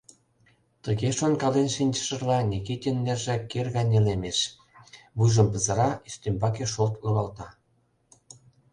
[0.83, 4.39] Тыге шонкален шинчышыжла, Никитинын нерже кир гай нелемеш,
[5.17, 7.47] вуйжым пызыра, ӱстембаке шолт логалта.